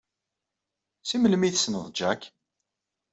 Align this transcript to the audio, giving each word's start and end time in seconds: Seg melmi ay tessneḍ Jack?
Seg 1.03 1.19
melmi 1.19 1.45
ay 1.47 1.53
tessneḍ 1.53 1.85
Jack? 1.97 2.21